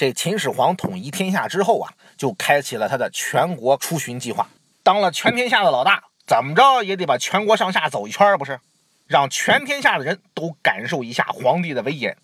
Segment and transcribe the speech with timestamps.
[0.00, 4.48] 这秦始皇统一天下之后啊，就开启了他的全国出巡计划。
[4.82, 8.58] 当了全天下的老大，怎么着也得把全国上下走一圈，不是？
[9.06, 12.16] 让全天下的人都感受一下皇帝的威严。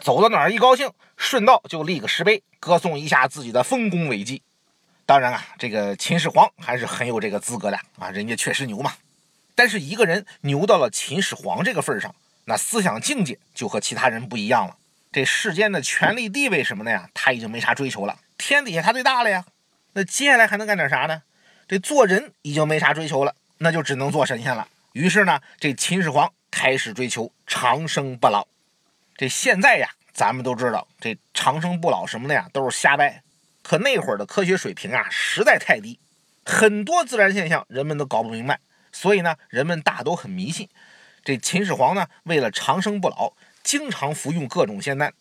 [0.00, 4.42] 走到哪儿一高兴，顺道就立个石碑，歌颂一下自己的丰功伟绩。
[5.06, 8.92] 当然啊，这个秦始皇还是很有这个资格的啊，人家确实牛嘛。
[9.54, 12.14] 但是一个人牛到了秦始皇这个份上，
[12.44, 14.76] 那思想境界就和其他人不一样了。
[15.10, 19.44] 这世间的权力地位什么的呀，他已经没啥追求了，天底下他最大了呀。
[19.94, 21.22] 那接下来还能干点啥呢？
[21.66, 24.68] 这做人已经没啥追求了，那就只能做神仙了。
[24.92, 28.46] 于是呢，这秦始皇开始追求长生不老。
[29.16, 33.22] 这现在呀，咱们都知道这长生不老什么的呀，都是瞎掰。
[33.62, 35.98] 可那会儿的科学水平啊，实在太低，
[36.44, 38.60] 很多自然现象人们都搞不明白，
[38.92, 40.68] 所以呢，人们大都很迷信。
[41.24, 43.34] 这秦始皇呢，为了长生不老，
[43.68, 45.12] 经常服用各种仙丹。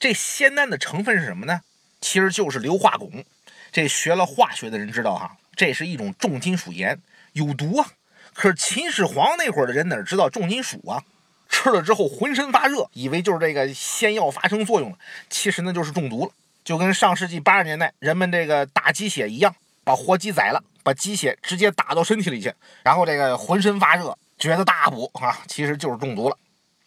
[0.00, 1.60] 这仙丹的成分是什么呢？
[2.00, 3.24] 其实就是硫化汞。
[3.70, 7.00] 这学了化学的人知道哈，这是一种重金属盐，
[7.34, 7.92] 有毒啊。
[8.34, 11.04] 可是秦始皇那会儿的人哪知道重金属啊？
[11.48, 14.98] 吃了之后浑身发热，以为就是这个仙药发生作用了，
[15.30, 16.32] 其实那就是中毒了。
[16.64, 26.36] 就跟上世纪八十年代人们这个打鸡血一样，把活鸡宰了，把鸡血直接打到身体里去，然后这个浑身发热，觉得大补啊，其实就是中毒了。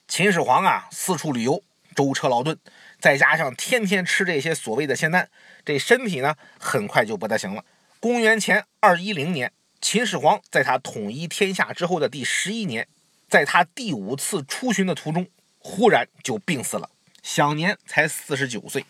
[0.08, 1.64] 秦始皇啊，四处旅游，
[1.96, 2.58] 舟车劳顿，
[3.00, 5.30] 再加上天天吃这些所谓的仙丹，
[5.66, 7.66] 这身体呢很快就不太行了。
[8.00, 12.88] 公元前二一零年，秦始皇在他统一天下之后的第十一年。
[13.28, 16.90] 在他第五次出巡的途中，忽然就病死了，
[17.24, 18.86] 享年才四十九岁。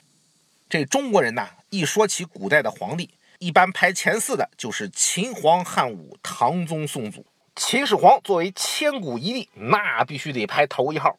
[0.70, 7.26] 这中国人呐，一说起古代的皇帝，一般排前四的就是秦皇汉武唐宗宋祖。
[7.56, 11.18] 秦始皇作为千古一帝，那必须得排头一号。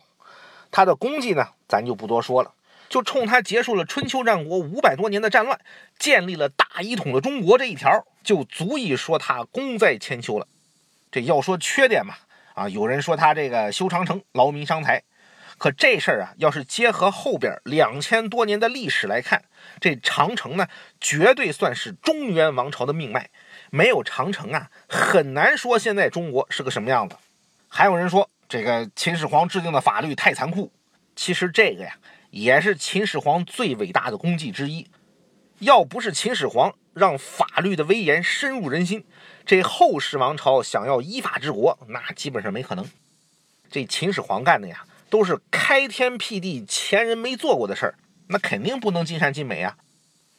[0.71, 2.53] 他的功绩呢，咱就不多说了，
[2.91, 5.59] 就冲他结束了春秋战国五百多年的战乱，
[5.99, 10.47] 建立了大一统的中国这一条，就足以说他功在千秋了。
[11.11, 12.15] 这要说缺点嘛。
[12.53, 15.03] 啊，有人说他这个修长城劳民伤财，
[15.57, 19.45] 可这事儿啊，要是结合后边两千多年的历史来看，
[19.81, 20.69] 这长城呢，
[21.01, 23.31] 绝对算是中原王朝的命脉。
[23.71, 27.17] 没有长城啊，很难说现在中国是个什么样子。
[27.69, 30.73] 还有人说这个秦始皇制定的法律太残酷，
[31.15, 31.97] 其实这个呀，
[32.31, 34.89] 也是秦始皇最伟大的功绩之一。
[35.59, 39.05] 要不是秦始皇让法律的威严深入人心。
[39.47, 42.85] 这后世王朝想要依法治国，那基本上没可能。
[43.71, 47.95] 这秦始皇干的呀，都是开天辟地、前人没做过的事儿，
[48.29, 49.77] 那肯定不能尽善尽美啊。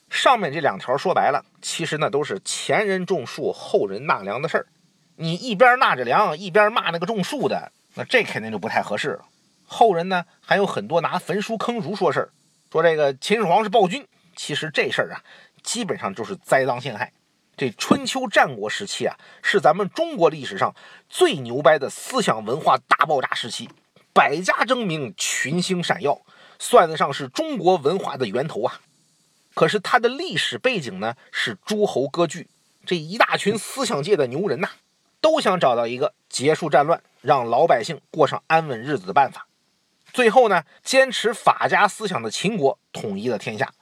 [0.09, 4.67] 上面这两条说白了，其实那都是前人种树，后人纳粮的事儿。
[5.15, 9.25] 你一边纳着粮，一边骂那个种树的，那这肯定就不太合适了。
[9.65, 12.29] 后人呢，还有很多拿焚书坑儒说事儿，
[12.71, 14.07] 说这个秦始皇是暴君。
[14.35, 15.21] 其实这事儿啊，
[15.63, 17.11] 基本上就是栽赃陷害。
[17.57, 20.73] 这春秋战国时期啊，是咱们中国历史上
[21.09, 23.67] 最牛掰的思想文化大爆炸时期，
[24.13, 26.21] 百家争鸣，群星闪耀，
[26.59, 28.79] 算得上是中国文化的源头啊。
[29.57, 32.47] 可是它的历史背景呢，是诸侯割据，
[32.85, 34.69] 这一大群思想界的牛人呐，
[35.19, 39.47] 都想找到一个结束战乱，让老百姓过上安稳日子的办法。
[40.13, 43.73] 最后呢，坚持法家思想的秦国统一了天下。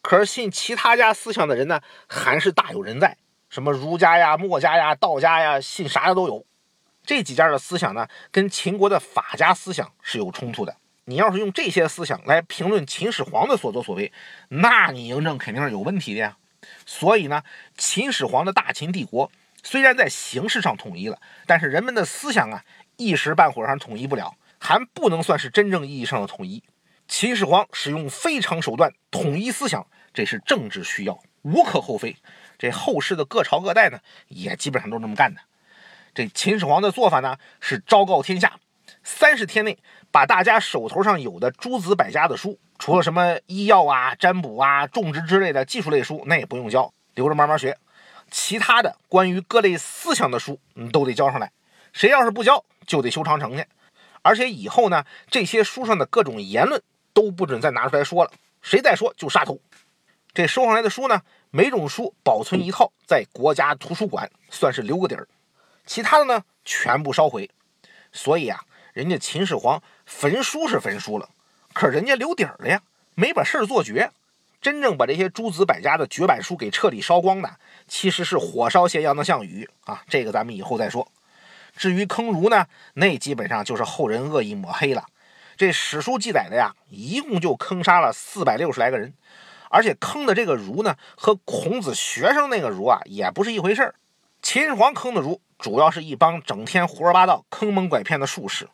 [0.00, 3.16] 可是信其他家思想的人呢，还是大有人在，
[3.48, 6.44] 什么儒家呀、墨家呀、道家呀，信啥的都有。
[7.06, 10.74] 这几家的思想呢，跟秦国的法家思想是有冲突的。
[11.04, 14.12] 你要是用这些思想来评论秦始皇的所作所为，
[14.48, 16.36] 那你嬴政肯定是有问题的呀。
[16.86, 17.42] 所以呢，
[17.76, 19.30] 秦始皇的大秦帝国
[19.64, 22.64] 虽然在形式上统一了，但是人们的思想啊，
[22.96, 26.62] 一时半会儿还统一不了，还不能算是真正意义上的统一。
[27.08, 32.16] 秦始皇使用非常手段统一思想，这是政治需要，无可厚非。
[32.58, 33.98] 这后世的各朝各代呢，
[34.28, 35.40] 也基本上都是这么干的。
[36.14, 38.60] 这秦始皇的做法呢，是昭告天下，
[39.02, 39.78] 三十天内
[40.10, 47.76] 把大家手头上有的诸子百家的书，除了什么医药啊、占卜啊、种植之类的技术类书，那也不用交，留着慢慢学。
[48.30, 51.52] 其他的关于各类思想的书，你都得交上来。
[51.92, 53.66] 谁要是不交，就得修长城去。
[54.22, 56.82] 而且以后呢，这些书上的各种言论。
[57.14, 58.30] 都不准再拿出来说了，
[58.62, 59.60] 谁再说就杀头。
[60.32, 65.28] 这收上来的书呢，每种书保存一套，在国家图书馆算是留个底儿，
[65.84, 67.50] 其他的呢全部烧毁。
[68.12, 68.62] 所以啊，
[68.92, 71.30] 人家秦始皇焚书是焚书了，
[71.72, 72.82] 可人家留底儿了呀，
[73.14, 74.10] 没把事儿做绝。
[74.60, 77.56] 真正把这些诸子百家的绝版书给彻底烧光的，
[77.88, 80.02] 其实是火烧咸阳的项羽啊。
[80.08, 81.10] 这个咱们以后再说。
[81.74, 85.06] 至于坑儒呢，那基本上就是后人恶意抹黑了。
[85.56, 89.14] 这史书记载的呀，一共就坑杀了四百六十来个人，
[89.70, 93.94] 而且坑的这个儒呢，和孔子学生那个儒啊，也不是一回事儿。
[94.42, 98.68] 秦始皇坑的儒，主要是一帮整天胡说八道、坑蒙拐骗的术士。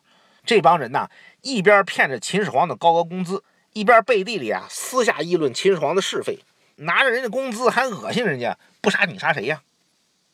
[0.49, 1.07] 这帮人呐，
[1.43, 3.43] 一边骗着秦始皇的高额工资，
[3.73, 6.39] 一边背地里啊私下议论秦始皇的是非，
[6.77, 9.61] 拿着人家工资还恶心人家，不杀你杀谁呀？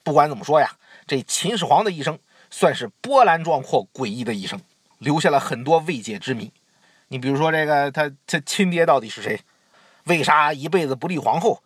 [0.06, 0.72] 不管怎么说呀，
[1.06, 2.18] 这秦始皇的一生
[2.50, 4.62] 算是波澜壮阔、诡异的一生，
[5.00, 6.50] 留下了很多未解之谜。
[7.10, 9.42] 你比如说这个，他他亲爹到底是谁？
[10.06, 11.62] 为啥一辈子不立皇后？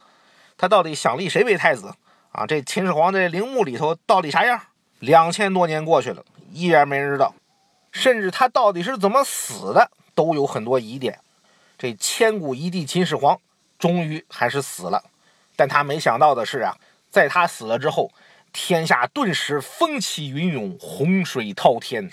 [0.58, 1.94] 他到底想立谁为太子？
[2.32, 4.60] 啊，这秦始皇这陵墓里头到底啥样？
[4.98, 7.36] 两千多年过去了，依然没人知道。
[7.92, 11.20] 甚至他到底是怎么死的，都有很多疑点。
[11.78, 13.40] 这千古一帝秦始皇
[13.78, 15.04] 终于还是死了，
[15.56, 16.76] 但他没想到的是啊，
[17.10, 18.12] 在他死了之后，
[18.52, 22.12] 天下顿时风起云涌，洪水滔天。